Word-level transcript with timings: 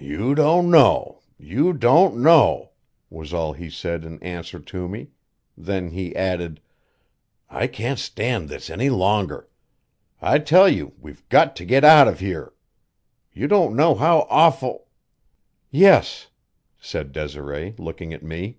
"You 0.00 0.34
don't 0.34 0.70
know, 0.70 1.20
you 1.36 1.74
don't 1.74 2.16
know," 2.22 2.70
was 3.10 3.34
all 3.34 3.52
he 3.52 3.68
said 3.68 4.02
in 4.02 4.18
answer 4.22 4.58
to 4.58 4.88
me; 4.88 5.08
then 5.58 5.90
he 5.90 6.16
added; 6.16 6.62
"I 7.50 7.66
can't 7.66 7.98
stand 7.98 8.48
this 8.48 8.70
any 8.70 8.88
longer. 8.88 9.50
I 10.22 10.38
tell 10.38 10.70
you 10.70 10.94
we've 10.98 11.28
got 11.28 11.54
to 11.56 11.66
get 11.66 11.84
out 11.84 12.08
of 12.08 12.20
here. 12.20 12.54
You 13.34 13.46
don't 13.46 13.76
know 13.76 13.94
how 13.94 14.26
awful" 14.30 14.86
"Yes," 15.84 16.28
said 16.80 17.12
Desiree, 17.12 17.74
looking 17.76 18.14
at 18.14 18.22
me. 18.22 18.56